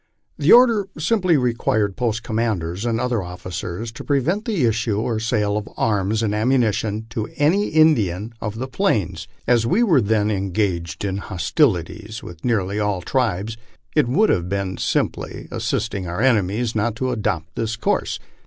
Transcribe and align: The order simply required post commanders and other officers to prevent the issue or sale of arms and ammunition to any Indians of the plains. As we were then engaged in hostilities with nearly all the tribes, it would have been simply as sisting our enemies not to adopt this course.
The 0.35 0.51
order 0.51 0.87
simply 0.97 1.37
required 1.37 1.95
post 1.95 2.23
commanders 2.23 2.85
and 2.87 2.99
other 2.99 3.21
officers 3.21 3.91
to 3.91 4.03
prevent 4.03 4.45
the 4.45 4.65
issue 4.65 4.99
or 4.99 5.19
sale 5.19 5.57
of 5.57 5.69
arms 5.77 6.23
and 6.23 6.33
ammunition 6.33 7.05
to 7.11 7.29
any 7.35 7.67
Indians 7.67 8.31
of 8.41 8.57
the 8.57 8.67
plains. 8.67 9.27
As 9.45 9.67
we 9.67 9.83
were 9.83 10.01
then 10.01 10.31
engaged 10.31 11.05
in 11.05 11.17
hostilities 11.17 12.23
with 12.23 12.43
nearly 12.43 12.79
all 12.79 13.01
the 13.01 13.05
tribes, 13.05 13.57
it 13.95 14.07
would 14.07 14.29
have 14.31 14.49
been 14.49 14.77
simply 14.79 15.47
as 15.51 15.65
sisting 15.65 16.07
our 16.07 16.19
enemies 16.19 16.73
not 16.73 16.95
to 16.95 17.11
adopt 17.11 17.53
this 17.53 17.75
course. 17.75 18.17